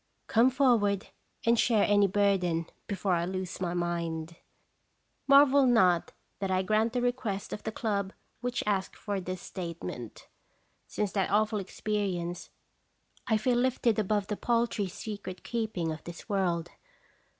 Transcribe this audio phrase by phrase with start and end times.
[0.25, 1.09] Come forward
[1.45, 4.35] and share my burden before I lose my mind.
[5.27, 10.27] Marvel not that I grant the request of the club which asked for this statement.
[10.87, 12.49] Since that awful experience
[13.27, 16.71] I feel lifted above the paltry secret keeping of this world.